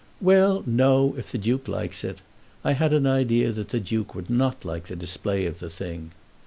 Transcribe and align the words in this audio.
"Well, 0.19 0.63
no; 0.65 1.13
if 1.19 1.31
the 1.31 1.37
Duke 1.37 1.67
likes 1.67 2.03
it. 2.03 2.21
I 2.63 2.71
had 2.71 2.91
an 2.91 3.05
idea 3.05 3.51
that 3.51 3.69
the 3.69 3.79
Duke 3.79 4.15
would 4.15 4.31
not 4.31 4.65
like 4.65 4.87
the 4.87 4.95
display 4.95 5.45
of 5.45 5.59
the 5.59 5.69
thing. 5.69 6.09